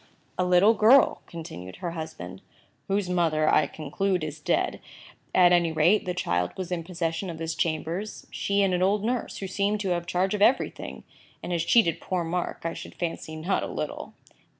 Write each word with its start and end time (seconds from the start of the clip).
"A 0.35 0.43
little 0.43 0.73
girl," 0.73 1.21
continued 1.27 1.75
her 1.75 1.91
husband, 1.91 2.41
"whose 2.87 3.07
mother, 3.07 3.47
I 3.47 3.67
conclude, 3.67 4.23
is 4.23 4.39
dead. 4.39 4.81
At 5.35 5.51
any 5.51 5.71
rate, 5.71 6.05
the 6.05 6.15
child 6.15 6.53
was 6.57 6.71
in 6.71 6.83
possession 6.83 7.29
of 7.29 7.37
his 7.37 7.53
chambers; 7.53 8.25
she 8.31 8.63
and 8.63 8.73
an 8.73 8.81
old 8.81 9.03
nurse, 9.03 9.37
who 9.37 9.47
seemed 9.47 9.79
to 9.81 9.89
have 9.89 10.01
the 10.05 10.09
charge 10.09 10.33
of 10.33 10.41
everything, 10.41 11.03
and 11.43 11.51
has 11.51 11.63
cheated 11.63 12.01
poor 12.01 12.23
Mark, 12.23 12.61
I 12.63 12.73
should 12.73 12.95
fancy, 12.95 13.35
not 13.35 13.61
a 13.61 13.67
little." 13.67 14.15